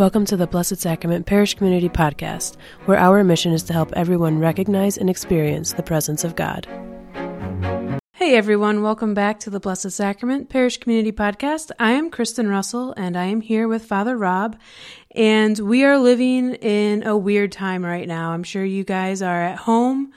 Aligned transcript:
Welcome 0.00 0.24
to 0.24 0.36
the 0.38 0.46
Blessed 0.46 0.78
Sacrament 0.78 1.26
Parish 1.26 1.56
Community 1.56 1.90
Podcast, 1.90 2.56
where 2.86 2.96
our 2.96 3.22
mission 3.22 3.52
is 3.52 3.62
to 3.64 3.74
help 3.74 3.92
everyone 3.92 4.38
recognize 4.38 4.96
and 4.96 5.10
experience 5.10 5.74
the 5.74 5.82
presence 5.82 6.24
of 6.24 6.36
God. 6.36 6.66
Hey 8.14 8.34
everyone, 8.34 8.82
welcome 8.82 9.12
back 9.12 9.40
to 9.40 9.50
the 9.50 9.60
Blessed 9.60 9.90
Sacrament 9.90 10.48
Parish 10.48 10.78
Community 10.78 11.12
Podcast. 11.12 11.70
I 11.78 11.90
am 11.90 12.10
Kristen 12.10 12.48
Russell 12.48 12.94
and 12.96 13.14
I 13.14 13.26
am 13.26 13.42
here 13.42 13.68
with 13.68 13.84
Father 13.84 14.16
Rob, 14.16 14.58
and 15.14 15.58
we 15.58 15.84
are 15.84 15.98
living 15.98 16.54
in 16.54 17.06
a 17.06 17.14
weird 17.14 17.52
time 17.52 17.84
right 17.84 18.08
now. 18.08 18.30
I'm 18.30 18.42
sure 18.42 18.64
you 18.64 18.84
guys 18.84 19.20
are 19.20 19.42
at 19.42 19.58
home 19.58 20.14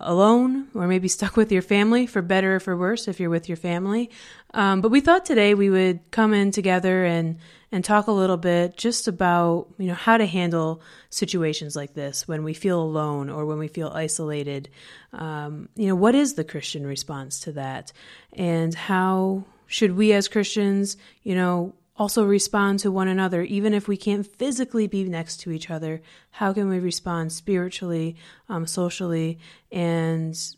alone 0.00 0.68
or 0.74 0.86
maybe 0.86 1.08
stuck 1.08 1.36
with 1.36 1.52
your 1.52 1.62
family 1.62 2.06
for 2.06 2.20
better 2.20 2.56
or 2.56 2.60
for 2.60 2.76
worse 2.76 3.06
if 3.06 3.20
you're 3.20 3.30
with 3.30 3.48
your 3.48 3.56
family. 3.56 4.10
Um, 4.52 4.80
but 4.80 4.90
we 4.90 5.00
thought 5.00 5.24
today 5.24 5.54
we 5.54 5.70
would 5.70 6.00
come 6.10 6.34
in 6.34 6.50
together 6.50 7.04
and 7.04 7.38
and 7.70 7.84
talk 7.84 8.06
a 8.06 8.12
little 8.12 8.36
bit 8.36 8.76
just 8.76 9.08
about 9.08 9.66
you 9.78 9.88
know 9.88 9.94
how 9.94 10.16
to 10.16 10.26
handle 10.26 10.80
situations 11.10 11.74
like 11.74 11.94
this 11.94 12.28
when 12.28 12.44
we 12.44 12.54
feel 12.54 12.80
alone 12.80 13.28
or 13.28 13.46
when 13.46 13.58
we 13.58 13.68
feel 13.68 13.88
isolated. 13.88 14.68
Um, 15.12 15.68
you 15.74 15.88
know 15.88 15.96
what 15.96 16.14
is 16.14 16.34
the 16.34 16.44
Christian 16.44 16.86
response 16.86 17.40
to 17.40 17.52
that, 17.52 17.92
and 18.32 18.74
how 18.74 19.44
should 19.66 19.96
we 19.96 20.12
as 20.12 20.28
Christians 20.28 20.96
you 21.22 21.34
know 21.34 21.74
also 21.96 22.24
respond 22.24 22.78
to 22.78 22.90
one 22.90 23.08
another 23.08 23.42
even 23.42 23.72
if 23.72 23.86
we 23.86 23.96
can't 23.96 24.26
physically 24.26 24.86
be 24.86 25.04
next 25.04 25.38
to 25.38 25.50
each 25.50 25.70
other 25.70 26.00
how 26.32 26.52
can 26.52 26.68
we 26.68 26.78
respond 26.78 27.32
spiritually 27.32 28.16
um, 28.48 28.66
socially 28.66 29.38
and 29.70 30.56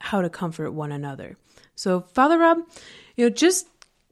how 0.00 0.20
to 0.20 0.30
comfort 0.30 0.70
one 0.70 0.92
another 0.92 1.36
so 1.74 2.00
father 2.00 2.38
rob 2.38 2.58
you 3.16 3.24
know 3.24 3.30
just 3.30 3.66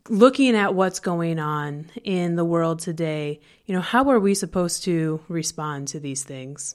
looking 0.08 0.56
at 0.56 0.74
what's 0.74 1.00
going 1.00 1.38
on 1.38 1.88
in 2.02 2.34
the 2.34 2.44
world 2.44 2.80
today, 2.80 3.40
you 3.66 3.74
know, 3.74 3.80
how 3.80 4.10
are 4.10 4.20
we 4.20 4.34
supposed 4.34 4.82
to 4.84 5.20
respond 5.28 5.88
to 5.88 6.00
these 6.00 6.24
things? 6.24 6.74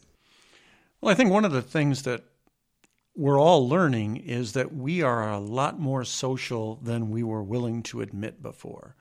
Well, 1.01 1.11
I 1.11 1.15
think 1.15 1.31
one 1.31 1.45
of 1.45 1.51
the 1.51 1.61
things 1.61 2.03
that 2.03 2.23
we're 3.15 3.39
all 3.39 3.67
learning 3.67 4.17
is 4.17 4.53
that 4.53 4.73
we 4.73 5.01
are 5.01 5.29
a 5.29 5.39
lot 5.39 5.79
more 5.79 6.03
social 6.03 6.75
than 6.77 7.09
we 7.09 7.23
were 7.23 7.43
willing 7.43 7.83
to 7.83 8.01
admit 8.01 8.41
before. 8.41 8.95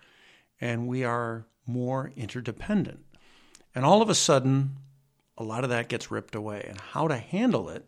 And 0.65 0.89
we 0.89 1.05
are 1.05 1.45
more 1.67 2.11
interdependent. 2.17 3.05
And 3.75 3.85
all 3.85 4.01
of 4.01 4.09
a 4.09 4.15
sudden, 4.15 4.77
a 5.37 5.45
lot 5.45 5.63
of 5.63 5.69
that 5.69 5.91
gets 5.91 6.11
ripped 6.11 6.35
away. 6.35 6.65
And 6.67 6.81
how 6.81 7.07
to 7.07 7.19
handle 7.19 7.69
it 7.69 7.87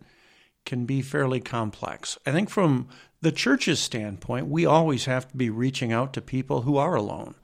can 0.66 0.84
be 0.84 1.00
fairly 1.00 1.40
complex. 1.40 2.18
I 2.26 2.32
think 2.32 2.50
from 2.50 2.88
the 3.22 3.32
church's 3.32 3.80
standpoint, 3.80 4.48
we 4.48 4.66
always 4.66 5.06
have 5.06 5.26
to 5.28 5.36
be 5.38 5.48
reaching 5.48 5.90
out 5.90 6.12
to 6.12 6.20
people 6.20 6.62
who 6.62 6.76
are 6.76 6.94
alone, 6.94 7.34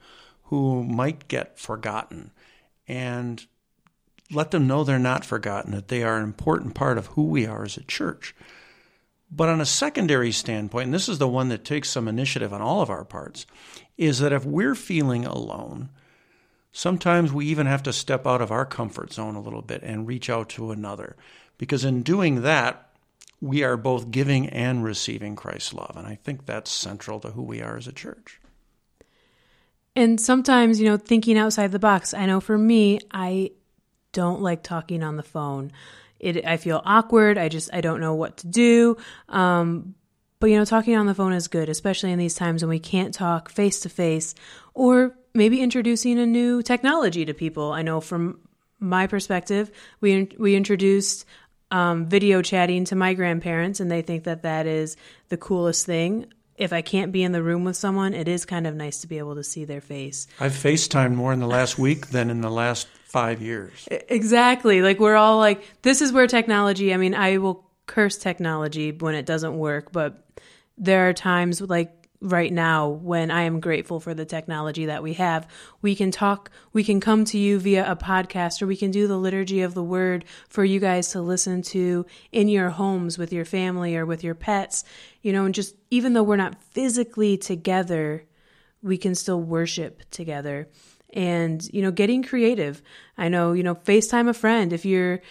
who 0.43 0.83
might 0.83 1.27
get 1.27 1.57
forgotten, 1.57 2.29
and 2.87 3.43
let 4.29 4.51
them 4.51 4.67
know 4.67 4.83
they're 4.83 4.99
not 4.99 5.25
forgotten, 5.25 5.71
that 5.71 5.87
they 5.87 6.03
are 6.03 6.17
an 6.17 6.23
important 6.23 6.75
part 6.75 6.99
of 6.99 7.07
who 7.07 7.23
we 7.23 7.47
are 7.47 7.63
as 7.63 7.75
a 7.75 7.83
church. 7.83 8.35
But 9.31 9.49
on 9.49 9.59
a 9.59 9.65
secondary 9.65 10.31
standpoint, 10.31 10.85
and 10.85 10.93
this 10.93 11.09
is 11.09 11.17
the 11.17 11.27
one 11.27 11.49
that 11.49 11.65
takes 11.65 11.89
some 11.89 12.07
initiative 12.07 12.53
on 12.53 12.61
all 12.61 12.81
of 12.81 12.91
our 12.91 13.03
parts, 13.03 13.47
is 13.97 14.19
that 14.19 14.33
if 14.33 14.45
we're 14.45 14.75
feeling 14.75 15.25
alone, 15.25 15.89
sometimes 16.71 17.31
we 17.31 17.45
even 17.45 17.67
have 17.67 17.83
to 17.83 17.93
step 17.93 18.25
out 18.25 18.41
of 18.41 18.51
our 18.51 18.65
comfort 18.65 19.13
zone 19.13 19.35
a 19.35 19.41
little 19.41 19.61
bit 19.61 19.83
and 19.83 20.07
reach 20.07 20.29
out 20.29 20.49
to 20.49 20.71
another. 20.71 21.15
Because 21.57 21.85
in 21.85 22.01
doing 22.01 22.41
that, 22.41 22.89
we 23.39 23.63
are 23.63 23.77
both 23.77 24.09
giving 24.09 24.49
and 24.49 24.83
receiving 24.83 25.35
Christ's 25.35 25.73
love. 25.73 25.95
And 25.95 26.07
I 26.07 26.15
think 26.15 26.45
that's 26.45 26.71
central 26.71 27.19
to 27.19 27.31
who 27.31 27.43
we 27.43 27.61
are 27.61 27.77
as 27.77 27.87
a 27.87 27.91
church. 27.91 28.39
And 29.95 30.19
sometimes, 30.19 30.79
you 30.79 30.87
know, 30.87 30.97
thinking 30.97 31.37
outside 31.37 31.71
the 31.71 31.79
box. 31.79 32.13
I 32.13 32.25
know 32.25 32.39
for 32.39 32.57
me, 32.57 32.99
I 33.11 33.51
don't 34.11 34.41
like 34.41 34.63
talking 34.63 35.03
on 35.03 35.17
the 35.17 35.23
phone. 35.23 35.71
It, 36.19 36.45
I 36.45 36.57
feel 36.57 36.81
awkward. 36.83 37.37
I 37.37 37.49
just, 37.49 37.69
I 37.73 37.81
don't 37.81 37.99
know 37.99 38.15
what 38.15 38.37
to 38.37 38.47
do. 38.47 38.97
Um, 39.29 39.93
but, 40.43 40.49
you 40.49 40.57
know, 40.57 40.65
talking 40.65 40.97
on 40.97 41.05
the 41.05 41.15
phone 41.15 41.31
is 41.31 41.47
good, 41.47 41.69
especially 41.69 42.11
in 42.11 42.19
these 42.19 42.35
times 42.35 42.61
when 42.61 42.69
we 42.69 42.77
can't 42.77 43.13
talk 43.13 43.49
face 43.49 43.79
to 43.79 43.87
face 43.87 44.35
or 44.73 45.15
maybe 45.33 45.61
introducing 45.61 46.19
a 46.19 46.25
new 46.25 46.61
technology 46.61 47.23
to 47.23 47.33
people. 47.33 47.71
I 47.71 47.81
know 47.81 48.01
from 48.01 48.41
my 48.77 49.07
perspective, 49.07 49.71
we, 50.01 50.29
we 50.37 50.57
introduced 50.57 51.23
um, 51.71 52.07
video 52.07 52.41
chatting 52.41 52.83
to 52.83 52.95
my 52.97 53.13
grandparents, 53.13 53.79
and 53.79 53.89
they 53.89 54.01
think 54.01 54.25
that 54.25 54.41
that 54.41 54.67
is 54.67 54.97
the 55.29 55.37
coolest 55.37 55.85
thing. 55.85 56.25
If 56.57 56.73
I 56.73 56.81
can't 56.81 57.13
be 57.13 57.23
in 57.23 57.31
the 57.31 57.41
room 57.41 57.63
with 57.63 57.77
someone, 57.77 58.13
it 58.13 58.27
is 58.27 58.43
kind 58.43 58.67
of 58.67 58.75
nice 58.75 58.99
to 58.99 59.07
be 59.07 59.19
able 59.19 59.35
to 59.35 59.45
see 59.45 59.63
their 59.63 59.79
face. 59.79 60.27
I've 60.41 60.51
FaceTimed 60.51 61.15
more 61.15 61.31
in 61.31 61.39
the 61.39 61.47
last 61.47 61.79
week 61.79 62.07
than 62.07 62.29
in 62.29 62.41
the 62.41 62.51
last 62.51 62.89
five 63.05 63.41
years. 63.41 63.87
Exactly. 63.89 64.81
Like, 64.81 64.99
we're 64.99 65.15
all 65.15 65.37
like, 65.37 65.63
this 65.83 66.01
is 66.01 66.11
where 66.11 66.27
technology, 66.27 66.93
I 66.93 66.97
mean, 66.97 67.15
I 67.15 67.37
will 67.37 67.65
curse 67.85 68.17
technology 68.17 68.91
when 68.91 69.15
it 69.15 69.25
doesn't 69.25 69.57
work, 69.57 69.91
but 69.91 70.23
there 70.77 71.09
are 71.09 71.13
times 71.13 71.61
like 71.61 72.03
right 72.23 72.53
now 72.53 72.87
when 72.87 73.29
I 73.29 73.41
am 73.41 73.59
grateful 73.59 73.99
for 73.99 74.13
the 74.13 74.25
technology 74.25 74.85
that 74.85 75.03
we 75.03 75.13
have. 75.13 75.47
We 75.81 75.93
can 75.93 76.09
talk, 76.09 76.49
we 76.71 76.83
can 76.83 77.01
come 77.01 77.25
to 77.25 77.37
you 77.37 77.59
via 77.59 77.89
a 77.89 77.95
podcast, 77.97 78.61
or 78.61 78.67
we 78.67 78.77
can 78.77 78.91
do 78.91 79.07
the 79.07 79.17
liturgy 79.17 79.61
of 79.61 79.73
the 79.73 79.83
word 79.83 80.23
for 80.47 80.63
you 80.63 80.79
guys 80.79 81.09
to 81.09 81.21
listen 81.21 81.61
to 81.63 82.05
in 82.31 82.47
your 82.47 82.69
homes 82.69 83.17
with 83.17 83.33
your 83.33 83.45
family 83.45 83.95
or 83.97 84.05
with 84.05 84.23
your 84.23 84.35
pets. 84.35 84.85
You 85.21 85.33
know, 85.33 85.45
and 85.45 85.53
just 85.53 85.75
even 85.91 86.13
though 86.13 86.23
we're 86.23 86.37
not 86.37 86.63
physically 86.71 87.37
together, 87.37 88.23
we 88.81 88.97
can 88.97 89.15
still 89.15 89.41
worship 89.41 90.09
together 90.09 90.69
and 91.13 91.69
you 91.71 91.81
know 91.81 91.91
getting 91.91 92.23
creative 92.23 92.81
i 93.19 93.29
know 93.29 93.53
you 93.53 93.61
know 93.61 93.75
facetime 93.75 94.27
a 94.27 94.33
friend 94.33 94.73
if 94.73 94.83
you're 94.83 95.21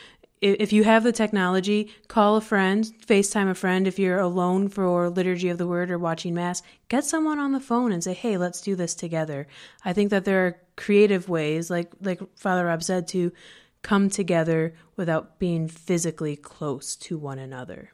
if 0.43 0.73
you 0.73 0.83
have 0.83 1.05
the 1.05 1.13
technology, 1.13 1.95
call 2.09 2.37
a 2.37 2.41
friend, 2.41 2.85
FaceTime 3.07 3.49
a 3.49 3.55
friend. 3.55 3.87
If 3.87 3.99
you're 3.99 4.19
alone 4.19 4.69
for 4.69 5.09
Liturgy 5.09 5.49
of 5.49 5.59
the 5.59 5.69
Word 5.69 5.91
or 5.91 5.99
watching 5.99 6.35
Mass, 6.35 6.63
get 6.89 7.05
someone 7.05 7.39
on 7.39 7.53
the 7.53 7.61
phone 7.61 7.93
and 7.93 8.03
say, 8.03 8.13
hey, 8.13 8.37
let's 8.37 8.61
do 8.61 8.75
this 8.75 8.95
together. 8.95 9.47
I 9.85 9.93
think 9.93 10.11
that 10.11 10.25
there 10.25 10.47
are 10.47 10.61
creative 10.77 11.29
ways, 11.29 11.71
like, 11.71 11.93
like 12.01 12.21
Father 12.37 12.67
Rob 12.67 12.83
said, 12.83 13.07
to 13.09 13.33
come 13.83 14.11
together 14.11 14.75
without 14.97 15.39
being 15.39 15.69
physically 15.69 16.35
close 16.35 16.97
to 16.97 17.17
one 17.17 17.39
another. 17.39 17.93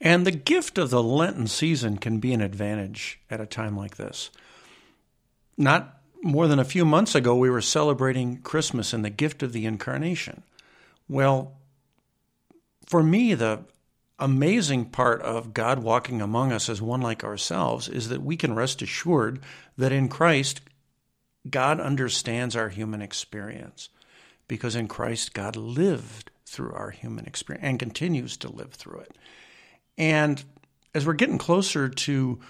And 0.00 0.26
the 0.26 0.32
gift 0.32 0.78
of 0.78 0.90
the 0.90 1.02
Lenten 1.02 1.46
season 1.46 1.98
can 1.98 2.20
be 2.20 2.32
an 2.32 2.40
advantage 2.40 3.20
at 3.30 3.40
a 3.40 3.46
time 3.46 3.76
like 3.76 3.96
this. 3.96 4.30
Not 5.58 6.00
more 6.22 6.48
than 6.48 6.58
a 6.58 6.64
few 6.64 6.86
months 6.86 7.14
ago, 7.14 7.36
we 7.36 7.50
were 7.50 7.60
celebrating 7.60 8.38
Christmas 8.38 8.94
and 8.94 9.04
the 9.04 9.10
gift 9.10 9.42
of 9.42 9.52
the 9.52 9.66
Incarnation. 9.66 10.42
Well, 11.08 11.58
for 12.86 13.02
me, 13.02 13.34
the 13.34 13.64
amazing 14.18 14.86
part 14.86 15.20
of 15.22 15.52
God 15.54 15.80
walking 15.80 16.22
among 16.22 16.52
us 16.52 16.68
as 16.68 16.80
one 16.80 17.00
like 17.00 17.24
ourselves 17.24 17.88
is 17.88 18.08
that 18.08 18.22
we 18.22 18.36
can 18.36 18.54
rest 18.54 18.82
assured 18.82 19.40
that 19.76 19.92
in 19.92 20.08
Christ, 20.08 20.60
God 21.48 21.80
understands 21.80 22.56
our 22.56 22.68
human 22.68 23.02
experience. 23.02 23.88
Because 24.46 24.76
in 24.76 24.88
Christ, 24.88 25.34
God 25.34 25.56
lived 25.56 26.30
through 26.46 26.72
our 26.72 26.90
human 26.90 27.24
experience 27.26 27.64
and 27.64 27.78
continues 27.78 28.36
to 28.38 28.48
live 28.48 28.74
through 28.74 29.00
it. 29.00 29.16
And 29.96 30.42
as 30.94 31.06
we're 31.06 31.14
getting 31.14 31.38
closer 31.38 31.88
to 31.88 32.40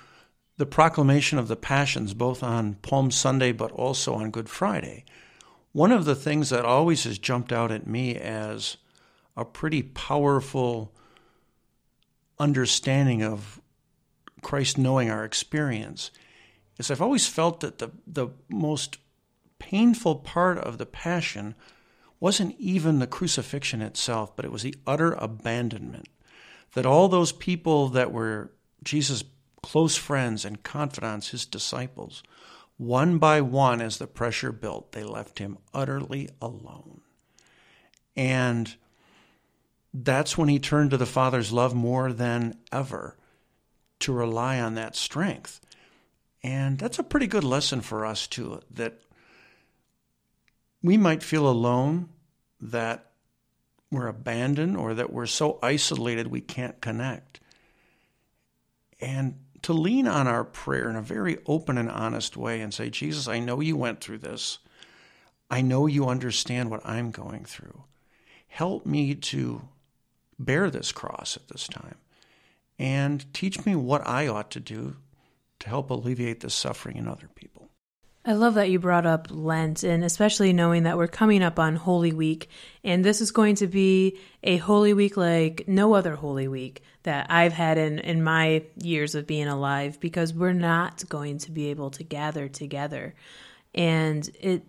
the 0.57 0.67
proclamation 0.67 1.39
of 1.39 1.49
the 1.49 1.57
Passions, 1.57 2.15
both 2.15 2.43
on 2.43 2.75
Palm 2.75 3.11
Sunday 3.11 3.53
but 3.53 3.73
also 3.73 4.15
on 4.15 4.31
Good 4.31 4.49
Friday, 4.49 5.05
one 5.75 5.91
of 5.91 6.05
the 6.05 6.15
things 6.15 6.51
that 6.51 6.65
always 6.65 7.03
has 7.03 7.19
jumped 7.19 7.53
out 7.53 7.73
at 7.73 7.85
me 7.85 8.15
as 8.15 8.77
a 9.37 9.45
pretty 9.45 9.83
powerful 9.83 10.95
understanding 12.39 13.25
of 13.25 13.61
Christ 14.41 14.79
knowing 14.79 15.11
our 15.11 15.25
experience 15.25 16.13
is 16.79 16.93
I've 16.93 17.03
always 17.03 17.27
felt 17.27 17.59
that 17.59 17.79
the, 17.79 17.91
the 18.07 18.29
most 18.49 18.99
painful 19.59 20.17
part 20.17 20.59
of 20.59 20.79
the 20.79 20.87
Passion 20.87 21.57
wasn't 22.21 22.55
even 22.61 23.01
the 23.01 23.09
crucifixion 23.09 23.83
itself, 23.83 24.37
but 24.37 24.45
it 24.45 24.53
was 24.53 24.63
the 24.63 24.77
utter 24.87 25.15
abandonment. 25.15 26.07
That 26.75 26.87
all 26.87 27.09
those 27.09 27.33
people 27.33 27.89
that 27.89 28.13
were 28.13 28.53
Jesus' 28.85 29.25
close 29.61 29.97
friends 29.97 30.45
and 30.45 30.63
confidants, 30.63 31.31
his 31.31 31.45
disciples, 31.45 32.23
one 32.77 33.19
by 33.19 33.41
one, 33.41 33.81
as 33.81 33.99
the 33.99 34.07
pressure 34.07 34.53
built, 34.53 34.93
they 34.93 35.05
left 35.05 35.39
him 35.39 35.59
utterly 35.73 36.29
alone. 36.43 37.01
And 38.17 38.75
that's 39.93 40.37
when 40.37 40.49
he 40.49 40.59
turned 40.59 40.91
to 40.91 40.97
the 40.97 41.07
Father's 41.07 41.53
love 41.53 41.75
more 41.75 42.13
than 42.13 42.59
ever 42.73 43.17
to 44.01 44.13
rely 44.13 44.61
on 44.61 44.75
that 44.75 44.97
strength. 44.97 45.61
And 46.43 46.79
that's 46.79 46.99
a 46.99 47.05
pretty 47.05 47.27
good 47.27 47.45
lesson 47.45 47.81
for 47.81 48.05
us, 48.05 48.27
too, 48.27 48.61
that 48.71 49.01
we 50.83 50.97
might 50.97 51.23
feel 51.23 51.49
alone, 51.49 52.09
that 52.61 53.11
we're 53.91 54.09
abandoned, 54.09 54.77
or 54.77 54.95
that 54.95 55.13
we're 55.13 55.27
so 55.27 55.59
isolated 55.63 56.27
we 56.27 56.41
can't 56.41 56.81
connect. 56.81 57.41
And 59.01 59.39
to 59.65 59.73
lean 59.73 60.07
on 60.07 60.27
our 60.27 60.45
prayer 60.45 60.91
in 60.91 60.97
a 60.97 61.03
very 61.03 61.39
open 61.47 61.79
and 61.79 61.91
honest 61.91 62.37
way 62.37 62.61
and 62.61 62.73
say, 62.73 62.91
Jesus, 62.91 63.27
I 63.27 63.39
know 63.39 63.61
you 63.61 63.77
went 63.77 64.03
through 64.03 64.19
this. 64.19 64.59
I 65.51 65.63
know 65.63 65.87
you 65.87 66.07
understand 66.07 66.71
what 66.71 66.85
I'm 66.85 67.11
going 67.11 67.47
through. 67.47 67.85
Help 68.47 68.85
me 68.85 69.15
to 69.15 69.63
bear 70.39 70.69
this 70.69 70.93
cross 70.93 71.37
at 71.37 71.49
this 71.49 71.67
time 71.67 71.97
and 72.79 73.33
teach 73.33 73.65
me 73.65 73.75
what 73.75 74.07
I 74.07 74.27
ought 74.27 74.51
to 74.51 74.61
do 74.61 74.97
to 75.61 75.69
help 75.69 75.89
alleviate 75.89 76.41
the 76.41 76.51
suffering 76.51 76.99
in 76.99 77.09
other 77.09 77.31
people. 77.35 77.71
I 78.27 78.33
love 78.33 78.55
that 78.55 78.71
you 78.71 78.79
brought 78.79 79.05
up 79.05 79.29
Lent, 79.31 79.83
and 79.83 80.03
especially 80.03 80.55
knowing 80.55 80.85
that 80.85 80.97
we're 80.97 81.09
coming 81.09 81.43
up 81.43 81.59
on 81.59 81.77
Holy 81.77 82.13
Week, 82.13 82.49
and 82.83 83.05
this 83.05 83.21
is 83.21 83.31
going 83.31 83.57
to 83.57 83.67
be 83.67 84.19
a 84.43 84.57
Holy 84.57 84.95
Week 84.95 85.19
like 85.19 85.65
no 85.69 85.93
other 85.93 86.15
Holy 86.17 86.49
Week 86.49 86.83
that 87.03 87.27
I've 87.29 87.53
had 87.53 87.77
in, 87.77 87.99
in 87.99 88.25
my 88.25 88.63
years 88.79 89.15
of 89.15 89.27
being 89.27 89.47
alive, 89.47 90.01
because 90.01 90.33
we're 90.33 90.55
not 90.55 91.07
going 91.07 91.37
to 91.41 91.51
be 91.51 91.67
able 91.67 91.91
to 91.91 92.03
gather 92.03 92.49
together. 92.49 93.15
And 93.75 94.27
it, 94.41 94.63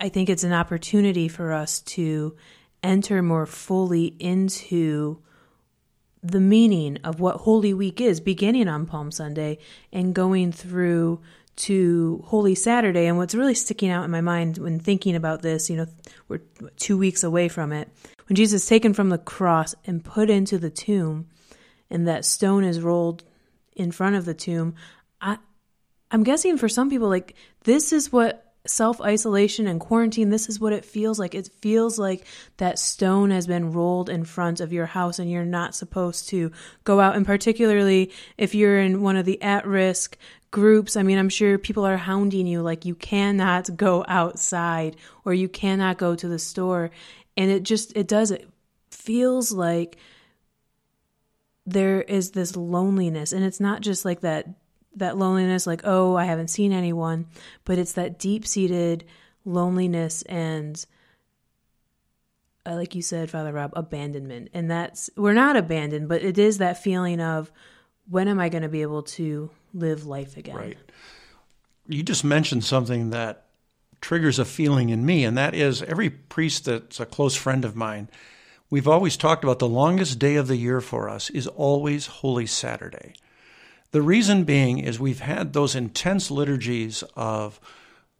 I 0.00 0.08
think 0.08 0.28
it's 0.28 0.42
an 0.42 0.52
opportunity 0.52 1.28
for 1.28 1.52
us 1.52 1.80
to 1.82 2.36
enter 2.82 3.22
more 3.22 3.46
fully 3.46 4.16
into 4.18 5.22
the 6.22 6.40
meaning 6.40 6.98
of 7.04 7.20
what 7.20 7.36
Holy 7.36 7.72
Week 7.72 8.00
is, 8.00 8.20
beginning 8.20 8.66
on 8.66 8.84
Palm 8.86 9.12
Sunday 9.12 9.58
and 9.92 10.14
going 10.14 10.50
through 10.52 11.20
to 11.56 12.24
Holy 12.26 12.54
Saturday. 12.54 13.06
And 13.06 13.16
what's 13.16 13.34
really 13.34 13.54
sticking 13.54 13.90
out 13.90 14.04
in 14.04 14.10
my 14.10 14.20
mind 14.20 14.58
when 14.58 14.78
thinking 14.78 15.14
about 15.14 15.42
this, 15.42 15.68
you 15.68 15.76
know, 15.76 15.86
we're 16.28 16.40
two 16.76 16.96
weeks 16.96 17.22
away 17.22 17.48
from 17.48 17.72
it. 17.72 17.88
When 18.28 18.36
Jesus 18.36 18.62
is 18.62 18.68
taken 18.68 18.94
from 18.94 19.08
the 19.08 19.18
cross 19.18 19.74
and 19.84 20.04
put 20.04 20.30
into 20.30 20.58
the 20.58 20.70
tomb, 20.70 21.28
and 21.90 22.06
that 22.06 22.24
stone 22.24 22.64
is 22.64 22.80
rolled 22.80 23.24
in 23.74 23.90
front 23.90 24.16
of 24.16 24.24
the 24.24 24.34
tomb, 24.34 24.74
I, 25.20 25.38
I'm 26.10 26.22
guessing 26.22 26.56
for 26.56 26.68
some 26.68 26.90
people, 26.90 27.08
like, 27.08 27.34
this 27.64 27.92
is 27.92 28.12
what 28.12 28.50
self 28.66 29.00
isolation 29.00 29.66
and 29.66 29.80
quarantine, 29.80 30.30
this 30.30 30.48
is 30.48 30.60
what 30.60 30.72
it 30.72 30.84
feels 30.84 31.18
like. 31.18 31.34
It 31.34 31.48
feels 31.60 31.98
like 31.98 32.26
that 32.58 32.78
stone 32.78 33.30
has 33.30 33.46
been 33.46 33.72
rolled 33.72 34.10
in 34.10 34.24
front 34.24 34.60
of 34.60 34.72
your 34.72 34.86
house 34.86 35.18
and 35.18 35.30
you're 35.30 35.44
not 35.44 35.74
supposed 35.74 36.28
to 36.30 36.52
go 36.84 37.00
out. 37.00 37.16
And 37.16 37.26
particularly 37.26 38.12
if 38.36 38.54
you're 38.54 38.78
in 38.78 39.02
one 39.02 39.16
of 39.16 39.24
the 39.24 39.40
at 39.42 39.66
risk 39.66 40.16
groups, 40.50 40.96
I 40.96 41.02
mean, 41.02 41.18
I'm 41.18 41.28
sure 41.28 41.58
people 41.58 41.86
are 41.86 41.96
hounding 41.96 42.46
you 42.46 42.62
like 42.62 42.84
you 42.84 42.94
cannot 42.94 43.76
go 43.76 44.04
outside 44.08 44.96
or 45.24 45.32
you 45.34 45.48
cannot 45.48 45.98
go 45.98 46.14
to 46.14 46.28
the 46.28 46.38
store. 46.38 46.90
And 47.36 47.50
it 47.50 47.62
just, 47.62 47.96
it 47.96 48.08
does, 48.08 48.30
it 48.30 48.48
feels 48.90 49.52
like 49.52 49.96
there 51.66 52.02
is 52.02 52.32
this 52.32 52.56
loneliness. 52.56 53.32
And 53.32 53.44
it's 53.44 53.60
not 53.60 53.80
just 53.80 54.04
like 54.04 54.20
that 54.20 54.48
that 54.96 55.16
loneliness 55.16 55.66
like 55.66 55.82
oh 55.84 56.16
i 56.16 56.24
haven't 56.24 56.48
seen 56.48 56.72
anyone 56.72 57.26
but 57.64 57.78
it's 57.78 57.92
that 57.92 58.18
deep-seated 58.18 59.04
loneliness 59.44 60.22
and 60.22 60.84
uh, 62.66 62.74
like 62.74 62.94
you 62.94 63.02
said 63.02 63.30
father 63.30 63.52
rob 63.52 63.72
abandonment 63.74 64.48
and 64.52 64.70
that's 64.70 65.08
we're 65.16 65.32
not 65.32 65.56
abandoned 65.56 66.08
but 66.08 66.22
it 66.22 66.38
is 66.38 66.58
that 66.58 66.82
feeling 66.82 67.20
of 67.20 67.52
when 68.10 68.28
am 68.28 68.38
i 68.38 68.48
going 68.48 68.62
to 68.62 68.68
be 68.68 68.82
able 68.82 69.02
to 69.02 69.50
live 69.72 70.04
life 70.04 70.36
again? 70.36 70.56
Right. 70.56 70.78
You 71.88 72.02
just 72.02 72.24
mentioned 72.24 72.64
something 72.64 73.10
that 73.10 73.46
triggers 74.00 74.38
a 74.38 74.44
feeling 74.44 74.90
in 74.90 75.04
me 75.04 75.24
and 75.24 75.36
that 75.38 75.54
is 75.54 75.82
every 75.82 76.10
priest 76.10 76.64
that's 76.66 77.00
a 77.00 77.06
close 77.06 77.36
friend 77.36 77.64
of 77.64 77.76
mine 77.76 78.08
we've 78.70 78.88
always 78.88 79.16
talked 79.16 79.44
about 79.44 79.58
the 79.58 79.68
longest 79.68 80.18
day 80.18 80.36
of 80.36 80.46
the 80.46 80.56
year 80.56 80.80
for 80.80 81.08
us 81.08 81.28
is 81.30 81.46
always 81.48 82.06
holy 82.06 82.46
saturday. 82.46 83.14
The 83.90 84.02
reason 84.02 84.44
being 84.44 84.78
is 84.78 85.00
we've 85.00 85.20
had 85.20 85.52
those 85.52 85.74
intense 85.74 86.30
liturgies 86.30 87.02
of 87.16 87.60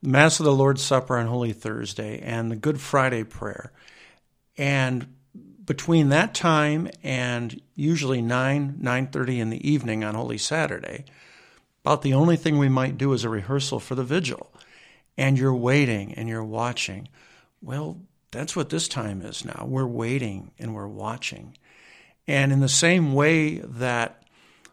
Mass 0.03 0.41
of 0.41 0.45
the 0.45 0.53
Lord's 0.53 0.83
Supper 0.83 1.17
on 1.17 1.27
Holy 1.27 1.53
Thursday 1.53 2.19
and 2.21 2.51
the 2.51 2.57
Good 2.57 2.81
Friday 2.81 3.23
prayer. 3.23 3.71
And 4.59 5.15
between 5.71 6.09
that 6.09 6.35
time 6.35 6.91
and 7.01 7.63
usually 7.77 8.21
9 8.21 8.79
9:30 8.83 9.39
in 9.39 9.51
the 9.51 9.71
evening 9.71 10.03
on 10.03 10.17
Holy 10.17 10.37
Saturday, 10.37 11.05
about 11.85 12.03
the 12.03 12.13
only 12.13 12.35
thing 12.35 12.59
we 12.59 12.69
might 12.69 12.99
do 12.99 13.13
is 13.13 13.23
a 13.23 13.29
rehearsal 13.29 13.79
for 13.79 13.95
the 13.95 14.03
vigil. 14.03 14.53
And 15.17 15.39
you're 15.39 15.55
waiting 15.55 16.13
and 16.15 16.29
you're 16.29 16.43
watching. 16.43 17.07
Well, 17.63 18.01
that's 18.33 18.57
what 18.57 18.71
this 18.71 18.89
time 18.89 19.23
is 19.23 19.45
now. 19.45 19.65
We're 19.65 19.87
waiting 19.87 20.51
and 20.59 20.75
we're 20.75 20.89
watching. 20.89 21.57
And 22.27 22.51
in 22.51 22.59
the 22.59 22.69
same 22.69 23.13
way 23.13 23.59
that 23.59 24.25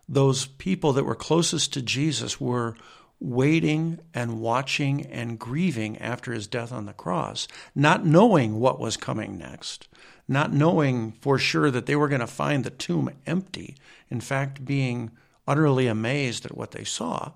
those 0.09 0.47
people 0.47 0.93
that 0.93 1.03
were 1.03 1.13
closest 1.13 1.73
to 1.73 1.83
Jesus 1.83 2.41
were 2.41 2.75
waiting 3.19 3.99
and 4.15 4.41
watching 4.41 5.05
and 5.05 5.37
grieving 5.37 5.99
after 5.99 6.33
his 6.33 6.47
death 6.47 6.71
on 6.71 6.87
the 6.87 6.93
cross, 6.93 7.47
not 7.75 8.03
knowing 8.03 8.59
what 8.59 8.79
was 8.79 8.97
coming 8.97 9.37
next, 9.37 9.87
not 10.27 10.53
knowing 10.53 11.13
for 11.21 11.37
sure 11.37 11.71
that 11.71 11.85
they 11.85 11.95
were 11.95 12.09
going 12.09 12.21
to 12.21 12.27
find 12.27 12.63
the 12.63 12.69
tomb 12.69 13.09
empty, 13.25 13.75
in 14.09 14.19
fact, 14.19 14.65
being 14.65 15.11
utterly 15.47 15.87
amazed 15.87 16.45
at 16.45 16.57
what 16.57 16.71
they 16.71 16.83
saw. 16.83 17.31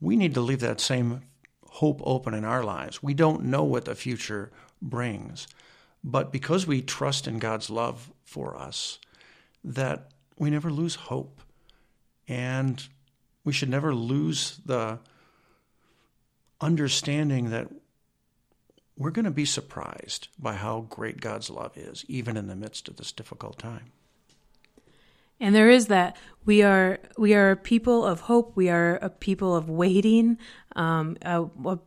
We 0.00 0.16
need 0.16 0.34
to 0.34 0.40
leave 0.40 0.60
that 0.60 0.80
same 0.80 1.22
hope 1.66 2.00
open 2.04 2.34
in 2.34 2.44
our 2.44 2.64
lives. 2.64 3.02
We 3.02 3.14
don't 3.14 3.44
know 3.44 3.64
what 3.64 3.84
the 3.84 3.94
future 3.94 4.50
brings, 4.80 5.46
but 6.02 6.32
because 6.32 6.66
we 6.66 6.82
trust 6.82 7.28
in 7.28 7.38
God's 7.38 7.70
love 7.70 8.10
for 8.24 8.56
us, 8.56 8.98
that 9.62 10.10
we 10.36 10.50
never 10.50 10.70
lose 10.70 10.94
hope. 10.94 11.40
And 12.26 12.82
we 13.44 13.52
should 13.52 13.68
never 13.68 13.94
lose 13.94 14.60
the 14.64 14.98
understanding 16.60 17.50
that 17.50 17.68
we're 19.02 19.10
going 19.10 19.24
to 19.24 19.30
be 19.30 19.44
surprised 19.44 20.28
by 20.38 20.54
how 20.54 20.86
great 20.88 21.20
God's 21.20 21.50
love 21.50 21.76
is, 21.76 22.04
even 22.08 22.36
in 22.36 22.46
the 22.46 22.56
midst 22.56 22.88
of 22.88 22.96
this 22.96 23.12
difficult 23.12 23.58
time. 23.58 23.92
And 25.40 25.54
there 25.54 25.70
is 25.70 25.88
that 25.88 26.16
we 26.44 26.62
are 26.62 27.00
we 27.18 27.34
are 27.34 27.50
a 27.50 27.56
people 27.56 28.06
of 28.06 28.20
hope. 28.20 28.52
We 28.54 28.68
are 28.68 28.96
a 29.02 29.10
people 29.10 29.56
of 29.56 29.68
waiting. 29.68 30.38
Um, 30.76 31.16
a, 31.22 31.42
a 31.64 31.80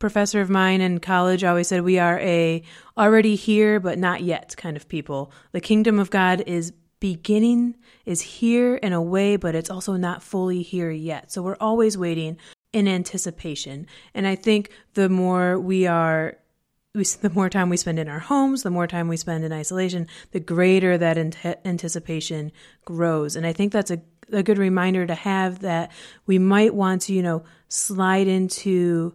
professor 0.00 0.40
of 0.40 0.50
mine 0.50 0.80
in 0.80 0.98
college 0.98 1.44
always 1.44 1.68
said 1.68 1.82
we 1.82 2.00
are 2.00 2.18
a 2.18 2.62
already 2.98 3.36
here 3.36 3.78
but 3.78 3.98
not 3.98 4.22
yet 4.22 4.56
kind 4.56 4.76
of 4.76 4.88
people. 4.88 5.30
The 5.52 5.60
kingdom 5.60 6.00
of 6.00 6.10
God 6.10 6.42
is 6.46 6.72
beginning 6.98 7.76
is 8.06 8.20
here 8.20 8.74
in 8.74 8.92
a 8.92 9.02
way, 9.02 9.36
but 9.36 9.54
it's 9.54 9.70
also 9.70 9.94
not 9.94 10.22
fully 10.22 10.62
here 10.62 10.90
yet. 10.90 11.30
So 11.30 11.42
we're 11.42 11.56
always 11.60 11.96
waiting 11.96 12.38
in 12.72 12.88
anticipation. 12.88 13.86
And 14.14 14.26
I 14.26 14.34
think 14.34 14.70
the 14.94 15.08
more 15.08 15.60
we 15.60 15.86
are 15.86 16.38
we, 16.96 17.04
the 17.04 17.30
more 17.30 17.50
time 17.50 17.68
we 17.68 17.76
spend 17.76 17.98
in 17.98 18.08
our 18.08 18.18
homes, 18.18 18.62
the 18.62 18.70
more 18.70 18.86
time 18.86 19.06
we 19.06 19.16
spend 19.16 19.44
in 19.44 19.52
isolation, 19.52 20.08
the 20.32 20.40
greater 20.40 20.96
that 20.96 21.18
anticipation 21.64 22.50
grows. 22.84 23.36
And 23.36 23.46
I 23.46 23.52
think 23.52 23.72
that's 23.72 23.90
a, 23.90 24.00
a 24.32 24.42
good 24.42 24.58
reminder 24.58 25.06
to 25.06 25.14
have 25.14 25.60
that 25.60 25.92
we 26.24 26.38
might 26.38 26.74
want 26.74 27.02
to, 27.02 27.12
you 27.12 27.22
know, 27.22 27.44
slide 27.68 28.26
into 28.26 29.14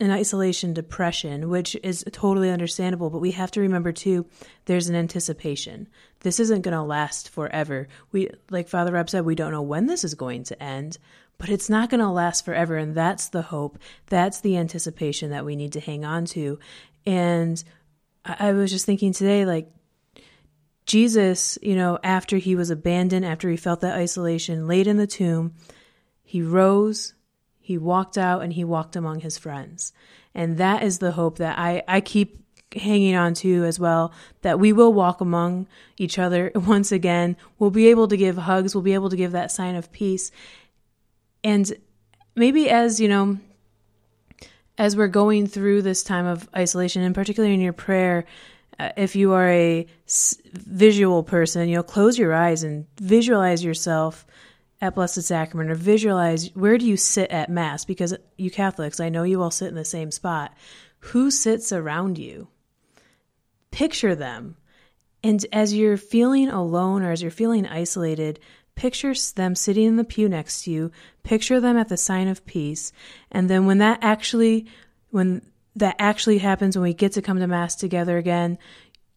an 0.00 0.10
isolation 0.12 0.72
depression, 0.72 1.48
which 1.48 1.76
is 1.82 2.04
totally 2.12 2.50
understandable, 2.50 3.10
but 3.10 3.18
we 3.18 3.32
have 3.32 3.50
to 3.50 3.60
remember 3.60 3.90
too, 3.90 4.26
there's 4.66 4.88
an 4.88 4.94
anticipation. 4.94 5.88
This 6.20 6.38
isn't 6.38 6.62
going 6.62 6.76
to 6.76 6.82
last 6.82 7.30
forever. 7.30 7.88
We, 8.12 8.30
like 8.48 8.68
Father 8.68 8.92
Rob 8.92 9.10
said, 9.10 9.24
we 9.24 9.34
don't 9.34 9.50
know 9.50 9.62
when 9.62 9.86
this 9.86 10.04
is 10.04 10.14
going 10.14 10.44
to 10.44 10.62
end, 10.62 10.98
but 11.38 11.48
it's 11.48 11.70
not 11.70 11.88
going 11.88 12.00
to 12.00 12.08
last 12.08 12.44
forever. 12.44 12.76
And 12.76 12.94
that's 12.94 13.28
the 13.28 13.42
hope. 13.42 13.78
That's 14.06 14.40
the 14.40 14.56
anticipation 14.56 15.30
that 15.30 15.44
we 15.44 15.56
need 15.56 15.72
to 15.72 15.80
hang 15.80 16.04
on 16.04 16.24
to. 16.26 16.58
And 17.06 17.62
I, 18.24 18.52
was 18.52 18.70
just 18.70 18.84
thinking 18.84 19.12
today, 19.12 19.46
like, 19.46 19.70
Jesus, 20.84 21.58
you 21.62 21.76
know, 21.76 21.98
after 22.02 22.38
he 22.38 22.56
was 22.56 22.70
abandoned, 22.70 23.24
after 23.24 23.48
he 23.48 23.56
felt 23.56 23.80
that 23.80 23.96
isolation, 23.96 24.66
laid 24.66 24.86
in 24.86 24.96
the 24.96 25.06
tomb, 25.06 25.54
he 26.22 26.42
rose, 26.42 27.14
he 27.60 27.78
walked 27.78 28.18
out 28.18 28.42
and 28.42 28.52
he 28.52 28.64
walked 28.64 28.96
among 28.96 29.20
his 29.20 29.38
friends. 29.38 29.92
And 30.34 30.58
that 30.58 30.82
is 30.82 30.98
the 30.98 31.12
hope 31.12 31.38
that 31.38 31.58
I, 31.58 31.82
I 31.86 32.00
keep 32.00 32.44
hanging 32.74 33.14
on 33.14 33.32
to 33.32 33.64
as 33.64 33.80
well 33.80 34.12
that 34.42 34.58
we 34.60 34.72
will 34.72 34.92
walk 34.92 35.20
among 35.20 35.66
each 35.96 36.18
other 36.18 36.50
once 36.54 36.92
again. 36.92 37.36
We'll 37.58 37.70
be 37.70 37.88
able 37.88 38.08
to 38.08 38.16
give 38.16 38.36
hugs, 38.36 38.74
we'll 38.74 38.82
be 38.82 38.94
able 38.94 39.10
to 39.10 39.16
give 39.16 39.32
that 39.32 39.52
sign 39.52 39.74
of 39.74 39.92
peace. 39.92 40.30
And 41.48 41.72
maybe 42.36 42.68
as, 42.68 43.00
you 43.00 43.08
know, 43.08 43.38
as 44.76 44.94
we're 44.94 45.08
going 45.08 45.46
through 45.46 45.80
this 45.80 46.02
time 46.02 46.26
of 46.26 46.46
isolation, 46.54 47.00
and 47.02 47.14
particularly 47.14 47.54
in 47.54 47.62
your 47.62 47.72
prayer, 47.72 48.26
uh, 48.78 48.90
if 48.98 49.16
you 49.16 49.32
are 49.32 49.48
a 49.48 49.86
s- 50.06 50.36
visual 50.52 51.22
person, 51.22 51.70
you 51.70 51.76
know, 51.76 51.82
close 51.82 52.18
your 52.18 52.34
eyes 52.34 52.64
and 52.64 52.84
visualize 53.00 53.64
yourself 53.64 54.26
at 54.82 54.94
Blessed 54.94 55.22
Sacrament 55.22 55.70
or 55.70 55.74
visualize 55.74 56.54
where 56.54 56.76
do 56.76 56.86
you 56.86 56.98
sit 56.98 57.30
at 57.30 57.48
Mass? 57.48 57.86
Because 57.86 58.14
you 58.36 58.50
Catholics, 58.50 59.00
I 59.00 59.08
know 59.08 59.22
you 59.22 59.40
all 59.40 59.50
sit 59.50 59.68
in 59.68 59.74
the 59.74 59.86
same 59.86 60.10
spot. 60.10 60.54
Who 60.98 61.30
sits 61.30 61.72
around 61.72 62.18
you? 62.18 62.48
Picture 63.70 64.14
them. 64.14 64.58
And 65.24 65.44
as 65.50 65.72
you're 65.72 65.96
feeling 65.96 66.50
alone 66.50 67.02
or 67.02 67.10
as 67.10 67.22
you're 67.22 67.30
feeling 67.30 67.66
isolated, 67.66 68.38
picture 68.78 69.12
them 69.34 69.56
sitting 69.56 69.86
in 69.86 69.96
the 69.96 70.04
pew 70.04 70.28
next 70.28 70.62
to 70.62 70.70
you, 70.70 70.92
picture 71.24 71.60
them 71.60 71.76
at 71.76 71.88
the 71.88 71.96
sign 71.96 72.28
of 72.28 72.46
peace. 72.46 72.92
And 73.32 73.50
then 73.50 73.66
when 73.66 73.78
that 73.78 73.98
actually 74.02 74.66
when 75.10 75.42
that 75.74 75.96
actually 75.98 76.38
happens, 76.38 76.76
when 76.76 76.84
we 76.84 76.94
get 76.94 77.12
to 77.12 77.22
come 77.22 77.40
to 77.40 77.46
Mass 77.46 77.74
together 77.74 78.18
again, 78.18 78.56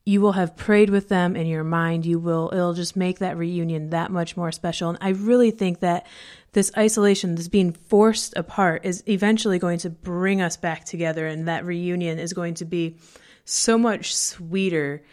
you 0.03 0.19
will 0.19 0.31
have 0.31 0.57
prayed 0.57 0.89
with 0.89 1.09
them 1.09 1.35
in 1.35 1.45
your 1.45 1.63
mind. 1.63 2.05
You 2.05 2.17
will, 2.17 2.49
it'll 2.51 2.73
just 2.73 2.95
make 2.95 3.19
that 3.19 3.37
reunion 3.37 3.91
that 3.91 4.11
much 4.11 4.35
more 4.35 4.51
special. 4.51 4.89
And 4.89 4.97
I 4.99 5.09
really 5.09 5.51
think 5.51 5.81
that 5.81 6.07
this 6.53 6.71
isolation, 6.75 7.35
this 7.35 7.47
being 7.47 7.71
forced 7.71 8.35
apart, 8.35 8.83
is 8.83 9.03
eventually 9.07 9.59
going 9.59 9.79
to 9.79 9.89
bring 9.89 10.41
us 10.41 10.57
back 10.57 10.85
together. 10.85 11.27
And 11.27 11.47
that 11.47 11.65
reunion 11.65 12.17
is 12.17 12.33
going 12.33 12.55
to 12.55 12.65
be 12.65 12.97
so 13.45 13.77
much 13.77 14.15
sweeter 14.15 15.03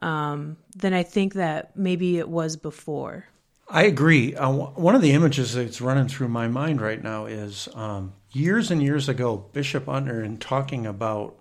um, 0.00 0.56
than 0.76 0.94
I 0.94 1.02
think 1.02 1.34
that 1.34 1.76
maybe 1.76 2.18
it 2.18 2.28
was 2.28 2.56
before. 2.56 3.26
I 3.70 3.82
agree. 3.82 4.34
Uh, 4.34 4.50
one 4.50 4.94
of 4.94 5.02
the 5.02 5.12
images 5.12 5.52
that's 5.52 5.80
running 5.80 6.08
through 6.08 6.28
my 6.28 6.48
mind 6.48 6.80
right 6.80 7.02
now 7.02 7.26
is 7.26 7.68
um, 7.74 8.14
years 8.32 8.70
and 8.70 8.82
years 8.82 9.10
ago, 9.10 9.36
Bishop 9.52 9.84
Untener, 9.86 10.24
in 10.24 10.38
talking 10.38 10.86
about, 10.86 11.36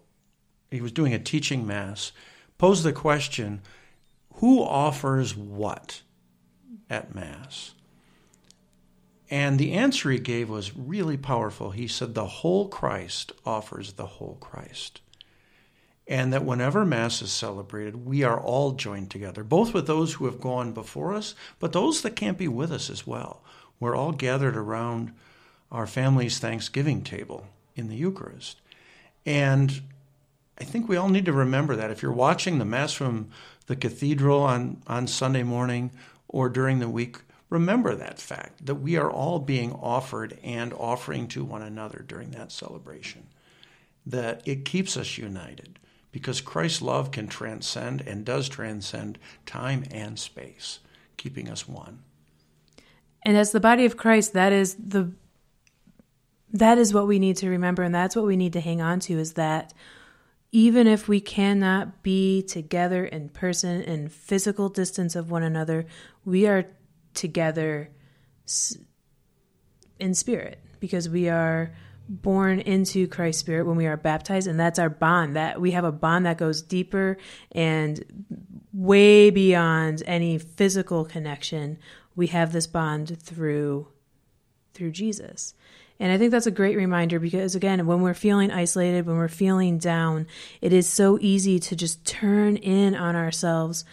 he 0.69 0.81
was 0.81 0.91
doing 0.91 1.13
a 1.13 1.19
teaching 1.19 1.65
mass, 1.65 2.11
posed 2.57 2.83
the 2.83 2.91
question 2.91 3.61
who 4.35 4.61
offers 4.61 5.35
what 5.35 6.01
at 6.89 7.15
Mass? 7.15 7.73
And 9.29 9.57
the 9.57 9.73
answer 9.73 10.11
he 10.11 10.19
gave 10.19 10.49
was 10.49 10.75
really 10.75 11.17
powerful. 11.17 11.71
He 11.71 11.87
said, 11.87 12.13
The 12.13 12.27
whole 12.27 12.67
Christ 12.67 13.31
offers 13.45 13.93
the 13.93 14.05
whole 14.05 14.37
Christ 14.39 15.01
and 16.07 16.31
that 16.31 16.45
whenever 16.45 16.85
Mass 16.85 17.21
is 17.21 17.31
celebrated, 17.31 18.05
we 18.05 18.23
are 18.23 18.39
all 18.39 18.71
joined 18.71 19.11
together, 19.11 19.43
both 19.43 19.73
with 19.73 19.87
those 19.87 20.13
who 20.13 20.25
have 20.25 20.39
gone 20.39 20.71
before 20.71 21.13
us, 21.13 21.35
but 21.59 21.73
those 21.73 22.01
that 22.01 22.15
can't 22.15 22.37
be 22.37 22.47
with 22.47 22.71
us 22.71 22.89
as 22.89 23.05
well. 23.05 23.43
We're 23.79 23.95
all 23.95 24.13
gathered 24.13 24.55
around 24.55 25.11
our 25.69 25.85
family's 25.85 26.39
Thanksgiving 26.39 27.03
table 27.03 27.47
in 27.75 27.89
the 27.89 27.95
Eucharist. 27.95 28.61
And 29.25 29.81
I 30.57 30.63
think 30.63 30.87
we 30.87 30.95
all 30.95 31.09
need 31.09 31.25
to 31.25 31.33
remember 31.33 31.75
that. 31.75 31.91
If 31.91 32.01
you're 32.01 32.13
watching 32.13 32.57
the 32.57 32.65
Mass 32.65 32.93
from 32.93 33.27
the 33.67 33.75
cathedral 33.75 34.41
on, 34.41 34.81
on 34.87 35.07
Sunday 35.07 35.43
morning 35.43 35.91
or 36.29 36.47
during 36.47 36.79
the 36.79 36.89
week, 36.89 37.17
remember 37.49 37.95
that 37.95 38.19
fact 38.19 38.65
that 38.65 38.75
we 38.75 38.95
are 38.95 39.11
all 39.11 39.39
being 39.39 39.73
offered 39.73 40.39
and 40.41 40.73
offering 40.73 41.27
to 41.27 41.43
one 41.43 41.61
another 41.61 42.05
during 42.07 42.31
that 42.31 42.53
celebration, 42.53 43.27
that 44.05 44.41
it 44.45 44.63
keeps 44.63 44.95
us 44.95 45.17
united 45.17 45.77
because 46.11 46.41
Christ's 46.41 46.81
love 46.81 47.11
can 47.11 47.27
transcend 47.27 48.01
and 48.01 48.25
does 48.25 48.49
transcend 48.49 49.19
time 49.45 49.83
and 49.91 50.17
space, 50.17 50.79
keeping 51.17 51.49
us 51.49 51.67
one. 51.67 51.99
And 53.23 53.37
as 53.37 53.51
the 53.51 53.59
body 53.59 53.85
of 53.85 53.97
Christ, 53.97 54.33
that 54.33 54.53
is 54.53 54.75
the 54.75 55.11
that 56.53 56.77
is 56.77 56.93
what 56.93 57.07
we 57.07 57.19
need 57.19 57.35
to 57.37 57.49
remember 57.49 57.83
and 57.83 57.93
that's 57.93 58.15
what 58.15 58.25
we 58.25 58.37
need 58.37 58.53
to 58.53 58.61
hang 58.61 58.81
on 58.81 59.01
to 59.01 59.19
is 59.19 59.33
that 59.33 59.73
even 60.51 60.87
if 60.87 61.07
we 61.07 61.19
cannot 61.19 62.01
be 62.03 62.41
together 62.41 63.05
in 63.05 63.27
person 63.29 63.81
in 63.81 64.07
physical 64.07 64.69
distance 64.69 65.15
of 65.15 65.29
one 65.29 65.43
another, 65.43 65.85
we 66.23 66.47
are 66.47 66.65
together 67.13 67.89
in 69.99 70.13
spirit 70.13 70.59
because 70.79 71.09
we 71.09 71.27
are 71.27 71.73
born 72.09 72.59
into 72.59 73.07
Christ's 73.07 73.41
spirit 73.41 73.65
when 73.65 73.75
we 73.75 73.85
are 73.85 73.97
baptized 73.97 74.47
and 74.47 74.59
that's 74.59 74.79
our 74.79 74.89
bond 74.89 75.35
that 75.35 75.59
we 75.59 75.71
have 75.71 75.83
a 75.83 75.91
bond 75.91 76.25
that 76.25 76.37
goes 76.37 76.61
deeper 76.61 77.17
and 77.51 78.03
way 78.73 79.29
beyond 79.29 80.03
any 80.05 80.37
physical 80.37 81.03
connection. 81.03 81.77
We 82.15 82.27
have 82.27 82.53
this 82.53 82.67
bond 82.67 83.19
through 83.21 83.87
through 84.73 84.91
Jesus. 84.91 85.53
And 85.99 86.11
I 86.11 86.19
think 86.19 86.29
that's 86.29 86.45
a 86.45 86.51
great 86.51 86.77
reminder 86.77 87.19
because 87.19 87.55
again 87.55 87.85
when 87.87 88.01
we're 88.01 88.13
feeling 88.13 88.51
isolated 88.51 89.05
when 89.05 89.17
we're 89.17 89.27
feeling 89.27 89.79
down 89.79 90.27
it 90.61 90.71
is 90.71 90.87
so 90.87 91.17
easy 91.19 91.59
to 91.59 91.75
just 91.75 92.05
turn 92.05 92.55
in 92.57 92.95
on 92.95 93.15
ourselves 93.15 93.83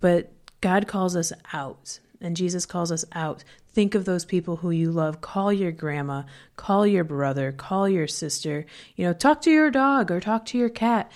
but 0.00 0.32
God 0.60 0.88
calls 0.88 1.14
us 1.14 1.32
out 1.52 2.00
and 2.20 2.36
Jesus 2.36 2.66
calls 2.66 2.90
us 2.92 3.04
out 3.12 3.44
Think 3.76 3.94
of 3.94 4.06
those 4.06 4.24
people 4.24 4.56
who 4.56 4.70
you 4.70 4.90
love. 4.90 5.20
Call 5.20 5.52
your 5.52 5.70
grandma, 5.70 6.22
call 6.56 6.86
your 6.86 7.04
brother, 7.04 7.52
call 7.52 7.86
your 7.86 8.06
sister. 8.06 8.64
You 8.94 9.04
know, 9.04 9.12
talk 9.12 9.42
to 9.42 9.50
your 9.50 9.70
dog 9.70 10.10
or 10.10 10.18
talk 10.18 10.46
to 10.46 10.56
your 10.56 10.70
cat. 10.70 11.12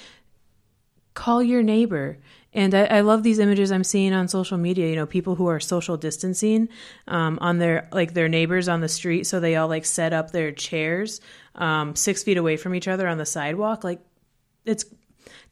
Call 1.14 1.42
your 1.42 1.62
neighbor. 1.62 2.18
And 2.52 2.74
I, 2.74 2.84
I 2.84 3.00
love 3.00 3.22
these 3.22 3.38
images 3.38 3.72
I'm 3.72 3.82
seeing 3.82 4.12
on 4.12 4.28
social 4.28 4.58
media. 4.58 4.90
You 4.90 4.96
know, 4.96 5.06
people 5.06 5.36
who 5.36 5.46
are 5.46 5.58
social 5.58 5.96
distancing 5.96 6.68
um, 7.08 7.38
on 7.40 7.56
their 7.56 7.88
like 7.92 8.12
their 8.12 8.28
neighbors 8.28 8.68
on 8.68 8.82
the 8.82 8.90
street, 8.90 9.26
so 9.26 9.40
they 9.40 9.56
all 9.56 9.68
like 9.68 9.86
set 9.86 10.12
up 10.12 10.30
their 10.30 10.52
chairs 10.52 11.22
um, 11.54 11.96
six 11.96 12.22
feet 12.22 12.36
away 12.36 12.58
from 12.58 12.74
each 12.74 12.88
other 12.88 13.08
on 13.08 13.16
the 13.16 13.24
sidewalk. 13.24 13.84
Like, 13.84 14.00
it's 14.66 14.84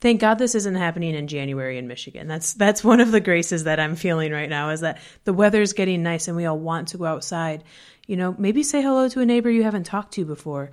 thank 0.01 0.21
God 0.21 0.39
this 0.39 0.55
isn't 0.55 0.75
happening 0.75 1.15
in 1.15 1.29
January 1.29 1.79
in 1.79 1.89
Michigan. 1.89 2.29
That's 2.29 2.55
that's 2.55 2.85
one 2.85 3.01
of 3.01 3.11
the 3.11 3.21
graces 3.21 3.65
that 3.65 3.81
I'm 3.81 3.97
feeling 3.97 4.33
right 4.33 4.49
now 4.49 4.71
is 4.71 4.81
that 4.81 5.01
the 5.25 5.33
weather's 5.33 5.73
getting 5.73 6.03
nice 6.03 6.29
and 6.29 6.37
we 6.37 6.47
all 6.47 6.59
want 6.59 6.89
to 6.89 6.99
go 6.99 7.05
outside. 7.05 7.65
You 8.07 8.17
know, 8.17 8.35
maybe 8.39 8.63
say 8.63 8.83
hello 8.83 9.09
to 9.09 9.21
a 9.21 9.27
neighbor 9.27 9.51
you 9.51 9.63
haven't 9.63 9.85
talked 9.85 10.15
to 10.15 10.25
before. 10.25 10.71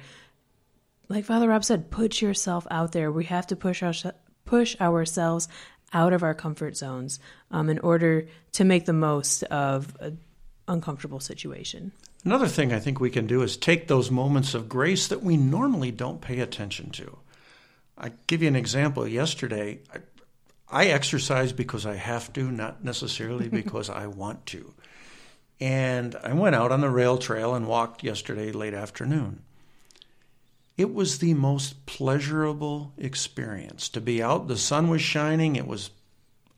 Like 1.10 1.26
Father 1.26 1.50
Rob 1.50 1.64
said, 1.64 1.92
put 1.92 2.22
yourself 2.22 2.66
out 2.72 2.92
there. 2.92 3.12
We 3.12 3.26
have 3.26 3.48
to 3.48 3.56
push 3.56 3.84
our, 3.84 3.94
push 4.46 4.76
ourselves 4.82 5.48
out 5.94 6.14
of 6.14 6.24
our 6.24 6.34
comfort 6.34 6.76
zones 6.76 7.20
um, 7.52 7.70
in 7.70 7.80
order 7.80 8.28
to 8.54 8.64
make 8.64 8.86
the 8.86 8.94
most 8.94 9.44
of 9.44 9.96
an 10.00 10.20
uncomfortable 10.68 11.20
situation. 11.20 11.92
Another 12.26 12.48
thing 12.48 12.74
I 12.74 12.80
think 12.80 13.00
we 13.00 13.12
can 13.12 13.28
do 13.28 13.44
is 13.44 13.56
take 13.56 13.88
those 13.88 14.10
moments 14.10 14.56
of 14.56 14.68
grace 14.68 15.08
that 15.08 15.22
we 15.22 15.38
normally 15.38 15.92
don't 15.92 16.22
pay 16.22 16.40
attention 16.40 16.90
to. 16.92 17.18
I 17.98 18.12
give 18.28 18.42
you 18.42 18.48
an 18.48 18.56
example. 18.56 19.08
Yesterday, 19.08 19.80
I, 19.94 20.00
I 20.70 20.86
exercise 20.88 21.54
because 21.54 21.86
I 21.86 21.96
have 21.96 22.34
to, 22.34 22.52
not 22.52 22.84
necessarily 22.84 23.48
because 23.62 23.90
I 23.90 24.08
want 24.08 24.46
to. 24.48 24.74
And 25.60 26.16
I 26.24 26.34
went 26.34 26.56
out 26.56 26.72
on 26.72 26.82
the 26.82 26.90
rail 26.90 27.18
trail 27.18 27.56
and 27.56 27.68
walked 27.68 28.04
yesterday 28.04 28.52
late 28.52 28.74
afternoon. 28.74 29.44
It 30.78 30.94
was 30.94 31.20
the 31.20 31.34
most 31.34 31.86
pleasurable 31.86 32.92
experience 32.98 33.88
to 33.90 34.02
be 34.02 34.22
out. 34.22 34.50
The 34.50 34.58
sun 34.58 34.90
was 34.90 35.02
shining, 35.02 35.56
it 35.56 35.68
was 35.68 35.92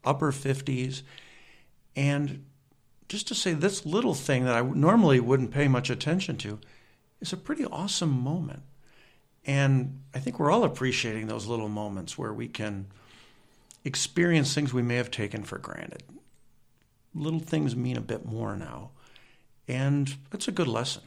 upper 0.03 0.31
50s. 0.31 1.03
And 1.95 2.45
just 3.07 3.27
to 3.27 3.35
say, 3.35 3.53
this 3.53 3.85
little 3.85 4.15
thing 4.15 4.45
that 4.45 4.55
I 4.55 4.61
normally 4.61 5.19
wouldn't 5.19 5.51
pay 5.51 5.67
much 5.67 5.89
attention 5.89 6.37
to 6.37 6.59
is 7.21 7.31
a 7.31 7.37
pretty 7.37 7.65
awesome 7.65 8.09
moment. 8.09 8.63
And 9.47 10.01
I 10.13 10.19
think 10.19 10.39
we're 10.39 10.51
all 10.51 10.65
appreciating 10.65 11.27
those 11.27 11.47
little 11.47 11.69
moments 11.69 12.17
where 12.17 12.33
we 12.33 12.49
can 12.49 12.87
experience 13.85 14.53
things 14.53 14.73
we 14.73 14.81
may 14.81 14.95
have 14.95 15.09
taken 15.09 15.43
for 15.43 15.57
granted. 15.57 16.03
Little 17.15 17.39
things 17.39 17.75
mean 17.75 17.95
a 17.95 18.01
bit 18.01 18.25
more 18.25 18.57
now. 18.57 18.91
And 19.67 20.13
it's 20.33 20.49
a 20.49 20.51
good 20.51 20.67
lesson. 20.67 21.03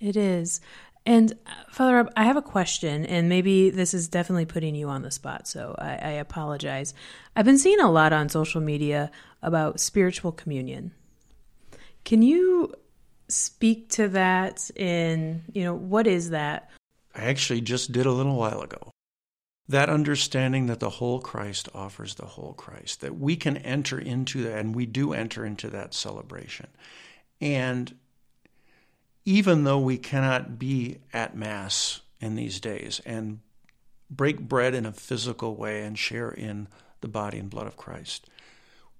It 0.00 0.16
is. 0.16 0.60
And 1.04 1.32
uh, 1.46 1.50
Father 1.70 1.96
Rob, 1.96 2.12
I 2.16 2.24
have 2.24 2.36
a 2.36 2.42
question, 2.42 3.04
and 3.04 3.28
maybe 3.28 3.70
this 3.70 3.92
is 3.92 4.08
definitely 4.08 4.46
putting 4.46 4.74
you 4.74 4.88
on 4.88 5.02
the 5.02 5.10
spot, 5.10 5.48
so 5.48 5.74
I, 5.78 5.90
I 5.90 6.10
apologize. 6.12 6.94
I've 7.34 7.44
been 7.44 7.58
seeing 7.58 7.80
a 7.80 7.90
lot 7.90 8.12
on 8.12 8.28
social 8.28 8.60
media 8.60 9.10
about 9.42 9.80
spiritual 9.80 10.32
communion. 10.32 10.92
Can 12.04 12.22
you 12.22 12.72
speak 13.28 13.88
to 13.90 14.08
that 14.08 14.70
in, 14.76 15.42
you 15.52 15.64
know, 15.64 15.74
what 15.74 16.06
is 16.06 16.30
that? 16.30 16.70
I 17.22 17.26
actually 17.26 17.60
just 17.60 17.92
did 17.92 18.04
a 18.04 18.12
little 18.12 18.34
while 18.34 18.62
ago. 18.62 18.90
That 19.68 19.88
understanding 19.88 20.66
that 20.66 20.80
the 20.80 20.90
whole 20.90 21.20
Christ 21.20 21.68
offers 21.72 22.16
the 22.16 22.26
whole 22.26 22.52
Christ, 22.54 23.00
that 23.00 23.16
we 23.16 23.36
can 23.36 23.58
enter 23.58 23.96
into 23.96 24.42
that, 24.42 24.58
and 24.58 24.74
we 24.74 24.86
do 24.86 25.12
enter 25.12 25.44
into 25.44 25.70
that 25.70 25.94
celebration. 25.94 26.66
And 27.40 27.94
even 29.24 29.62
though 29.62 29.78
we 29.78 29.98
cannot 29.98 30.58
be 30.58 30.98
at 31.12 31.36
Mass 31.36 32.00
in 32.20 32.34
these 32.34 32.58
days 32.58 33.00
and 33.06 33.38
break 34.10 34.40
bread 34.40 34.74
in 34.74 34.84
a 34.84 34.92
physical 34.92 35.54
way 35.54 35.84
and 35.84 35.96
share 35.96 36.30
in 36.30 36.66
the 37.02 37.08
body 37.08 37.38
and 37.38 37.48
blood 37.48 37.68
of 37.68 37.76
Christ, 37.76 38.28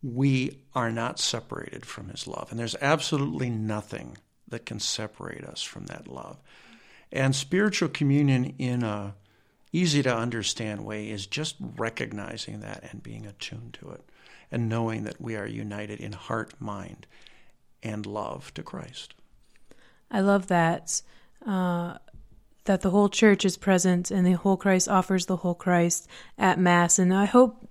we 0.01 0.61
are 0.77 0.93
not 0.93 1.19
separated 1.19 1.85
from 1.85 2.09
His 2.09 2.29
love. 2.29 2.53
And 2.53 2.59
there's 2.61 2.77
absolutely 2.81 3.51
nothing 3.51 4.17
that 4.47 4.65
can 4.65 4.79
separate 4.79 5.43
us 5.43 5.61
from 5.61 5.87
that 5.87 6.07
love. 6.07 6.37
And 7.13 7.37
spiritual 7.37 7.89
communion 7.89 8.55
in 8.59 8.83
a 8.83 9.15
easy 9.73 10.03
to 10.03 10.15
understand 10.15 10.85
way 10.85 11.11
is 11.11 11.27
just 11.27 11.57
recognizing 11.77 12.61
that 12.61 12.85
and 12.91 13.03
being 13.03 13.27
attuned 13.27 13.75
to 13.75 13.91
it 13.91 14.03
and 14.51 14.69
knowing 14.69 15.05
that 15.05 15.21
we 15.21 15.35
are 15.37 15.47
united 15.47 15.99
in 16.01 16.13
heart, 16.13 16.55
mind, 16.61 17.07
and 17.83 18.05
love 18.05 18.53
to 18.55 18.63
Christ. 18.63 19.15
I 20.11 20.21
love 20.21 20.49
that. 20.49 21.03
Uh, 21.45 21.97
that 22.65 22.83
the 22.83 22.91
whole 22.91 23.09
church 23.09 23.45
is 23.45 23.57
present 23.57 24.11
and 24.11 24.25
the 24.25 24.33
whole 24.33 24.57
Christ 24.57 24.89
offers 24.89 25.27
the 25.27 25.39
whole 25.39 25.55
Christ 25.55 26.07
at 26.39 26.61
Mass. 26.61 26.99
And 26.99 27.13
I 27.13 27.25
hope, 27.25 27.69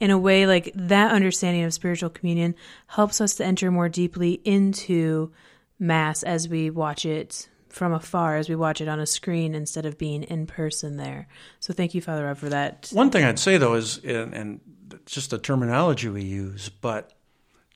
in 0.00 0.10
a 0.10 0.18
way, 0.18 0.46
like 0.46 0.72
that 0.74 1.12
understanding 1.12 1.62
of 1.62 1.72
spiritual 1.72 2.10
communion 2.10 2.56
helps 2.88 3.20
us 3.20 3.36
to 3.36 3.44
enter 3.44 3.70
more 3.70 3.88
deeply 3.88 4.40
into 4.44 5.30
Mass 5.78 6.24
as 6.24 6.48
we 6.48 6.70
watch 6.70 7.06
it 7.06 7.48
from 7.72 7.92
afar 7.92 8.36
as 8.36 8.48
we 8.48 8.54
watch 8.54 8.80
it 8.80 8.88
on 8.88 9.00
a 9.00 9.06
screen 9.06 9.54
instead 9.54 9.86
of 9.86 9.98
being 9.98 10.22
in 10.24 10.46
person 10.46 10.96
there. 10.96 11.28
So 11.60 11.72
thank 11.72 11.94
you, 11.94 12.00
Father 12.00 12.26
Rob, 12.26 12.36
for 12.36 12.48
that. 12.50 12.90
One 12.92 13.10
thing 13.10 13.24
I'd 13.24 13.38
say 13.38 13.58
though 13.58 13.74
is, 13.74 13.98
and, 13.98 14.34
and 14.34 14.60
just 15.06 15.30
the 15.30 15.38
terminology 15.38 16.08
we 16.08 16.22
use, 16.22 16.68
but 16.68 17.12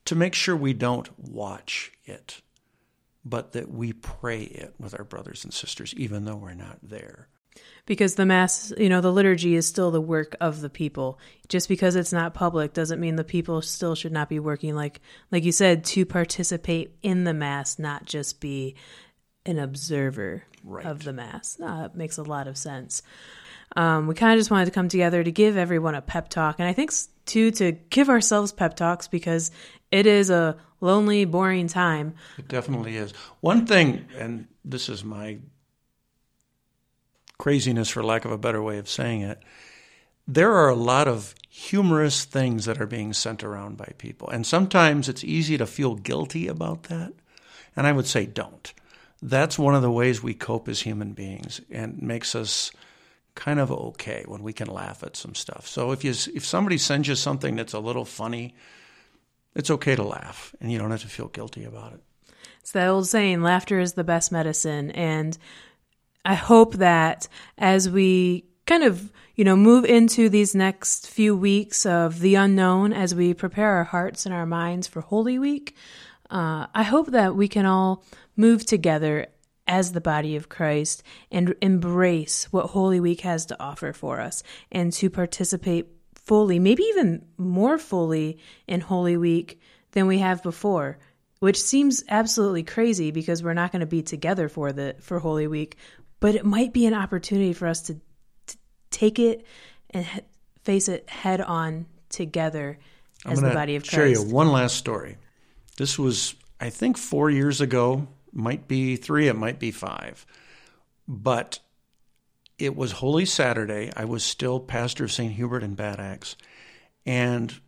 to 0.04 0.14
make 0.14 0.34
sure 0.34 0.56
we 0.56 0.72
don't 0.72 1.08
watch 1.18 1.92
it, 2.04 2.42
but 3.24 3.52
that 3.52 3.70
we 3.70 3.92
pray 3.92 4.42
it 4.42 4.74
with 4.78 4.98
our 4.98 5.04
brothers 5.04 5.44
and 5.44 5.52
sisters, 5.52 5.94
even 5.96 6.24
though 6.24 6.36
we're 6.36 6.54
not 6.54 6.78
there. 6.82 7.28
Because 7.86 8.16
the 8.16 8.26
Mass, 8.26 8.72
you 8.76 8.88
know, 8.88 9.00
the 9.00 9.12
liturgy 9.12 9.54
is 9.54 9.66
still 9.66 9.90
the 9.90 10.00
work 10.00 10.36
of 10.40 10.60
the 10.60 10.68
people. 10.68 11.18
Just 11.48 11.68
because 11.68 11.96
it's 11.96 12.12
not 12.12 12.34
public 12.34 12.72
doesn't 12.72 13.00
mean 13.00 13.16
the 13.16 13.24
people 13.24 13.62
still 13.62 13.94
should 13.94 14.12
not 14.12 14.28
be 14.28 14.38
working, 14.38 14.74
like, 14.74 15.00
like 15.30 15.44
you 15.44 15.52
said, 15.52 15.84
to 15.84 16.04
participate 16.04 16.96
in 17.02 17.24
the 17.24 17.32
Mass, 17.32 17.78
not 17.78 18.04
just 18.04 18.40
be 18.40 18.74
an 19.46 19.58
observer 19.58 20.42
right. 20.62 20.84
of 20.84 21.04
the 21.04 21.12
Mass. 21.12 21.58
Makes 21.94 22.18
a 22.18 22.22
lot 22.22 22.48
of 22.48 22.58
sense. 22.58 23.02
Um, 23.74 24.06
we 24.06 24.14
kind 24.14 24.32
of 24.32 24.38
just 24.38 24.50
wanted 24.50 24.66
to 24.66 24.70
come 24.70 24.88
together 24.88 25.24
to 25.24 25.32
give 25.32 25.56
everyone 25.56 25.94
a 25.94 26.02
pep 26.02 26.28
talk. 26.28 26.56
And 26.58 26.68
I 26.68 26.72
think, 26.72 26.92
too, 27.24 27.50
to 27.52 27.72
give 27.72 28.08
ourselves 28.08 28.52
pep 28.52 28.76
talks 28.76 29.08
because 29.08 29.50
it 29.90 30.06
is 30.06 30.30
a 30.30 30.56
lonely, 30.80 31.24
boring 31.24 31.68
time. 31.68 32.14
It 32.38 32.48
definitely 32.48 32.96
is. 32.96 33.12
One 33.40 33.66
thing, 33.66 34.06
and 34.16 34.46
this 34.64 34.88
is 34.88 35.02
my 35.02 35.38
craziness, 37.38 37.88
for 37.90 38.04
lack 38.04 38.24
of 38.24 38.30
a 38.30 38.38
better 38.38 38.62
way 38.62 38.78
of 38.78 38.88
saying 38.88 39.22
it, 39.22 39.42
there 40.28 40.52
are 40.52 40.68
a 40.68 40.74
lot 40.74 41.08
of 41.08 41.34
humorous 41.48 42.24
things 42.24 42.64
that 42.66 42.80
are 42.80 42.86
being 42.86 43.12
sent 43.12 43.42
around 43.42 43.76
by 43.76 43.92
people. 43.98 44.28
And 44.28 44.46
sometimes 44.46 45.08
it's 45.08 45.24
easy 45.24 45.58
to 45.58 45.66
feel 45.66 45.94
guilty 45.94 46.48
about 46.48 46.84
that. 46.84 47.12
And 47.74 47.86
I 47.86 47.92
would 47.92 48.06
say 48.06 48.26
don't. 48.26 48.72
That's 49.22 49.58
one 49.58 49.74
of 49.74 49.82
the 49.82 49.90
ways 49.90 50.22
we 50.22 50.34
cope 50.34 50.68
as 50.68 50.80
human 50.80 51.12
beings 51.12 51.60
and 51.70 52.00
makes 52.02 52.34
us 52.34 52.70
kind 53.34 53.60
of 53.60 53.70
okay 53.70 54.24
when 54.26 54.42
we 54.42 54.52
can 54.52 54.68
laugh 54.68 55.02
at 55.02 55.16
some 55.16 55.34
stuff. 55.34 55.66
So 55.66 55.92
if 55.92 56.04
you 56.04 56.10
if 56.10 56.44
somebody 56.44 56.78
sends 56.78 57.08
you 57.08 57.14
something 57.14 57.56
that's 57.56 57.74
a 57.74 57.78
little 57.78 58.04
funny, 58.04 58.54
it's 59.54 59.70
okay 59.70 59.96
to 59.96 60.02
laugh 60.02 60.54
and 60.60 60.70
you 60.70 60.78
don't 60.78 60.90
have 60.90 61.02
to 61.02 61.08
feel 61.08 61.28
guilty 61.28 61.64
about 61.64 61.92
it. 61.94 62.00
It's 62.60 62.72
that 62.72 62.88
old 62.88 63.06
saying, 63.06 63.42
laughter 63.42 63.78
is 63.78 63.92
the 63.92 64.04
best 64.04 64.32
medicine. 64.32 64.90
And 64.90 65.38
I 66.24 66.34
hope 66.34 66.74
that 66.74 67.28
as 67.56 67.88
we 67.88 68.44
kind 68.66 68.82
of, 68.82 69.12
you 69.36 69.44
know, 69.44 69.54
move 69.54 69.84
into 69.84 70.28
these 70.28 70.54
next 70.54 71.08
few 71.08 71.36
weeks 71.36 71.86
of 71.86 72.18
the 72.18 72.34
unknown 72.34 72.92
as 72.92 73.14
we 73.14 73.34
prepare 73.34 73.76
our 73.76 73.84
hearts 73.84 74.26
and 74.26 74.34
our 74.34 74.46
minds 74.46 74.88
for 74.88 75.00
Holy 75.00 75.38
Week, 75.38 75.76
uh, 76.30 76.66
I 76.74 76.82
hope 76.82 77.08
that 77.08 77.36
we 77.36 77.48
can 77.48 77.66
all 77.66 78.04
move 78.36 78.64
together 78.66 79.28
as 79.66 79.92
the 79.92 80.00
body 80.00 80.36
of 80.36 80.48
Christ 80.48 81.02
and 81.30 81.54
embrace 81.60 82.44
what 82.52 82.66
Holy 82.66 83.00
Week 83.00 83.20
has 83.22 83.46
to 83.46 83.60
offer 83.60 83.92
for 83.92 84.20
us 84.20 84.42
and 84.70 84.92
to 84.94 85.10
participate 85.10 85.86
fully, 86.14 86.58
maybe 86.58 86.82
even 86.84 87.24
more 87.36 87.78
fully 87.78 88.38
in 88.66 88.80
Holy 88.80 89.16
Week 89.16 89.60
than 89.92 90.06
we 90.06 90.18
have 90.18 90.42
before, 90.42 90.98
which 91.40 91.60
seems 91.60 92.04
absolutely 92.08 92.62
crazy 92.62 93.10
because 93.10 93.42
we're 93.42 93.54
not 93.54 93.72
going 93.72 93.80
to 93.80 93.86
be 93.86 94.02
together 94.02 94.48
for 94.48 94.72
the 94.72 94.96
for 95.00 95.18
Holy 95.18 95.46
Week, 95.46 95.76
but 96.20 96.34
it 96.34 96.44
might 96.44 96.72
be 96.72 96.86
an 96.86 96.94
opportunity 96.94 97.52
for 97.52 97.66
us 97.66 97.82
to, 97.82 97.94
to 98.46 98.56
take 98.90 99.18
it 99.18 99.44
and 99.90 100.06
face 100.62 100.88
it 100.88 101.08
head 101.08 101.40
on 101.40 101.86
together 102.08 102.78
as 103.24 103.40
the 103.40 103.50
body 103.50 103.76
of 103.76 103.82
Christ. 103.82 103.94
I'll 103.94 104.00
share 104.00 104.08
you 104.08 104.22
one 104.22 104.52
last 104.52 104.76
story. 104.76 105.16
This 105.76 105.98
was, 105.98 106.34
I 106.60 106.70
think, 106.70 106.96
four 106.96 107.30
years 107.30 107.60
ago 107.60 108.08
might 108.32 108.68
be 108.68 108.96
three, 108.96 109.28
it 109.28 109.36
might 109.36 109.58
be 109.58 109.70
five. 109.70 110.26
But 111.06 111.60
it 112.58 112.74
was 112.74 112.92
Holy 112.92 113.26
Saturday. 113.26 113.92
I 113.94 114.04
was 114.04 114.24
still 114.24 114.60
pastor 114.60 115.04
of 115.04 115.12
St. 115.12 115.34
Hubert 115.34 115.62
in 115.62 115.74
Bad 115.74 116.00
Axe. 116.00 116.36
And 117.04 117.60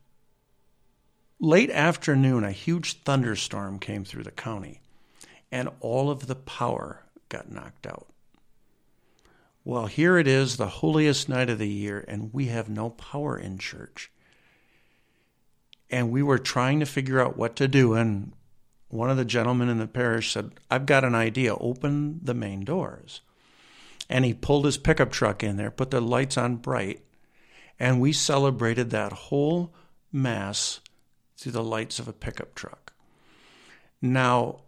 late 1.39 1.71
afternoon, 1.71 2.45
a 2.45 2.53
huge 2.53 3.03
thunderstorm 3.03 3.79
came 3.79 4.05
through 4.05 4.25
the 4.25 4.31
county, 4.31 4.81
and 5.53 5.69
all 5.81 6.11
of 6.11 6.27
the 6.27 6.35
power 6.35 7.05
got 7.29 7.51
knocked 7.51 7.87
out. 7.87 8.07
Well, 9.65 9.87
here 9.87 10.17
it 10.17 10.27
is, 10.27 10.57
the 10.57 10.69
holiest 10.69 11.29
night 11.29 11.51
of 11.51 11.59
the 11.59 11.69
year, 11.69 12.05
and 12.09 12.33
we 12.33 12.47
have 12.47 12.71
no 12.71 12.91
power 12.91 13.39
in 13.39 13.59
church. 13.59 14.11
And 15.91 16.11
we 16.11 16.23
were 16.23 16.39
trying 16.39 16.81
to 16.81 16.87
figure 16.87 17.21
out 17.21 17.37
what 17.37 17.57
to 17.57 17.69
do. 17.69 17.95
And 17.95 18.33
one 18.89 19.11
of 19.11 19.17
the 19.17 19.25
gentlemen 19.25 19.69
in 19.69 19.79
the 19.79 19.87
parish 19.87 20.33
said, 20.33 20.53
I've 20.71 20.87
got 20.87 21.05
an 21.05 21.15
idea. 21.15 21.55
Open 21.55 22.21
the 22.23 22.35
main 22.35 22.65
doors. 22.65 23.21
And 24.09 24.25
he 24.25 24.35
pulled 24.35 24.65
his 24.65 24.79
pickup 24.79 25.11
truck 25.11 25.43
in 25.43 25.57
there, 25.57 25.71
put 25.71 25.91
the 25.91 26.01
lights 26.01 26.39
on 26.39 26.57
bright, 26.57 27.03
and 27.79 28.01
we 28.01 28.13
celebrated 28.13 28.91
that 28.91 29.13
whole 29.13 29.75
Mass 30.11 30.81
through 31.37 31.53
the 31.53 31.63
lights 31.63 31.99
of 31.99 32.09
a 32.09 32.13
pickup 32.15 32.55
truck. 32.55 32.95
Now, 34.01 34.63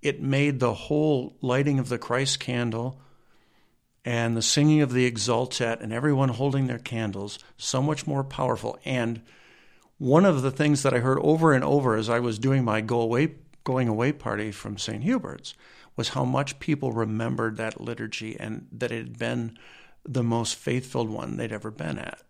it 0.00 0.22
made 0.22 0.58
the 0.58 0.72
whole 0.72 1.36
lighting 1.42 1.78
of 1.78 1.90
the 1.90 1.98
Christ 1.98 2.40
candle 2.40 3.00
and 4.04 4.36
the 4.36 4.42
singing 4.42 4.80
of 4.80 4.92
the 4.92 5.10
Exultet 5.10 5.82
and 5.82 5.92
everyone 5.92 6.30
holding 6.30 6.66
their 6.66 6.78
candles 6.78 7.38
so 7.58 7.82
much 7.82 8.06
more 8.06 8.24
powerful. 8.24 8.78
And 8.84 9.20
one 10.00 10.24
of 10.24 10.40
the 10.40 10.50
things 10.50 10.82
that 10.82 10.94
I 10.94 11.00
heard 11.00 11.18
over 11.20 11.52
and 11.52 11.62
over 11.62 11.94
as 11.94 12.08
I 12.08 12.20
was 12.20 12.38
doing 12.38 12.64
my 12.64 12.80
go 12.80 13.02
away 13.02 13.34
going 13.64 13.86
away 13.86 14.12
party 14.12 14.50
from 14.50 14.78
St. 14.78 15.04
Hubert's 15.04 15.52
was 15.94 16.08
how 16.08 16.24
much 16.24 16.58
people 16.58 16.92
remembered 16.92 17.58
that 17.58 17.82
liturgy 17.82 18.34
and 18.40 18.66
that 18.72 18.90
it 18.90 18.96
had 18.98 19.18
been 19.18 19.58
the 20.02 20.22
most 20.22 20.56
faithful 20.56 21.06
one 21.06 21.36
they'd 21.36 21.52
ever 21.52 21.70
been 21.70 21.98
at. 21.98 22.22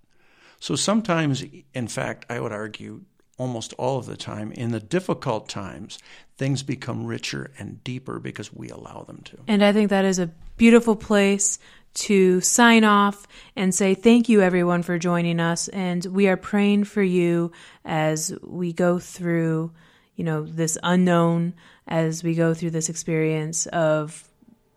So 0.59 0.75
sometimes, 0.75 1.45
in 1.73 1.87
fact, 1.87 2.27
I 2.29 2.41
would 2.41 2.51
argue 2.51 3.03
almost 3.39 3.73
all 3.75 3.99
of 3.99 4.07
the 4.07 4.17
time, 4.17 4.51
in 4.51 4.73
the 4.73 4.81
difficult 4.81 5.49
times, 5.49 6.01
things 6.37 6.65
become 6.65 7.07
richer 7.07 7.53
and 7.57 7.83
deeper 7.85 8.19
because 8.19 8.53
we 8.53 8.69
allow 8.69 9.05
them 9.05 9.23
to. 9.27 9.39
And 9.47 9.65
I 9.65 9.73
think 9.73 9.91
that 9.91 10.05
is 10.05 10.19
a 10.19 10.33
beautiful 10.57 10.97
place 10.97 11.61
to 11.93 12.41
sign 12.41 12.85
off 12.85 13.27
and 13.57 13.75
say 13.75 13.95
thank 13.95 14.29
you 14.29 14.41
everyone 14.41 14.83
for 14.83 14.99
joining 14.99 15.41
us. 15.41 15.69
And 15.69 16.05
we 16.07 16.29
are 16.29 16.37
praying 16.37 16.85
for 16.85 17.03
you 17.03 17.53
as 17.85 18.33
we 18.43 18.73
go 18.73 18.99
through 18.99 19.73
you 20.21 20.25
know 20.25 20.45
this 20.45 20.77
unknown 20.83 21.55
as 21.89 22.23
we 22.23 22.35
go 22.35 22.53
through 22.53 22.69
this 22.69 22.91
experience 22.91 23.65
of 23.69 24.29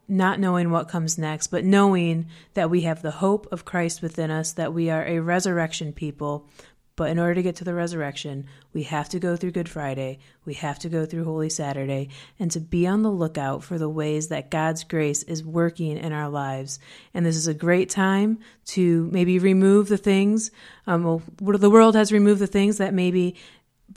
not 0.07 0.39
knowing 0.39 0.71
what 0.71 0.87
comes 0.87 1.17
next 1.17 1.47
but 1.47 1.65
knowing 1.65 2.27
that 2.53 2.69
we 2.69 2.81
have 2.81 3.01
the 3.01 3.11
hope 3.11 3.45
of 3.51 3.65
Christ 3.65 4.01
within 4.01 4.31
us 4.31 4.53
that 4.53 4.73
we 4.73 4.89
are 4.89 5.05
a 5.05 5.19
resurrection 5.19 5.91
people 5.91 6.47
but 6.95 7.09
in 7.09 7.19
order 7.19 7.35
to 7.35 7.41
get 7.41 7.55
to 7.57 7.63
the 7.63 7.73
resurrection, 7.73 8.45
we 8.73 8.83
have 8.83 9.09
to 9.09 9.19
go 9.19 9.35
through 9.35 9.51
Good 9.51 9.69
Friday, 9.69 10.19
we 10.45 10.53
have 10.55 10.79
to 10.79 10.89
go 10.89 11.05
through 11.05 11.23
Holy 11.23 11.49
Saturday, 11.49 12.09
and 12.39 12.51
to 12.51 12.59
be 12.59 12.85
on 12.85 13.01
the 13.01 13.11
lookout 13.11 13.63
for 13.63 13.77
the 13.77 13.89
ways 13.89 14.27
that 14.27 14.51
God's 14.51 14.83
grace 14.83 15.23
is 15.23 15.43
working 15.43 15.97
in 15.97 16.13
our 16.13 16.29
lives. 16.29 16.79
And 17.13 17.25
this 17.25 17.35
is 17.35 17.47
a 17.47 17.53
great 17.53 17.89
time 17.89 18.39
to 18.65 19.09
maybe 19.11 19.39
remove 19.39 19.87
the 19.87 19.97
things. 19.97 20.51
Um, 20.85 21.03
well, 21.03 21.21
the 21.39 21.69
world 21.69 21.95
has 21.95 22.11
removed 22.11 22.39
the 22.39 22.47
things 22.47 22.77
that 22.77 22.93
maybe 22.93 23.35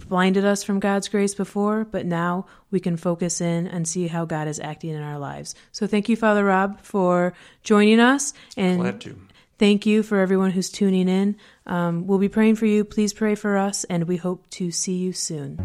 blinded 0.09 0.45
us 0.45 0.63
from 0.63 0.81
God's 0.81 1.09
grace 1.09 1.35
before, 1.35 1.85
but 1.85 2.07
now 2.07 2.47
we 2.71 2.81
can 2.81 2.97
focus 2.97 3.41
in 3.41 3.67
and 3.67 3.87
see 3.87 4.09
how 4.09 4.25
God 4.25 4.49
is 4.49 4.61
acting 4.61 4.91
in 4.91 5.03
our 5.03 5.19
lives. 5.19 5.55
So 5.73 5.87
thank 5.87 6.09
you, 6.09 6.17
Father 6.17 6.45
Rob, 6.45 6.81
for 6.81 7.35
joining 7.63 8.01
us. 8.01 8.33
And 8.57 8.81
Glad 8.81 9.01
to. 9.03 9.19
Thank 9.59 9.87
you 9.87 10.03
for 10.03 10.19
everyone 10.19 10.51
who's 10.51 10.69
tuning 10.69 11.09
in. 11.09 11.37
Um, 11.67 12.07
we'll 12.07 12.19
be 12.19 12.29
praying 12.29 12.57
for 12.57 12.67
you. 12.67 12.85
Please 12.85 13.13
pray 13.13 13.35
for 13.35 13.57
us, 13.57 13.85
and 13.85 14.05
we 14.05 14.17
hope 14.17 14.49
to 14.51 14.71
see 14.71 14.97
you 14.97 15.13
soon. 15.13 15.59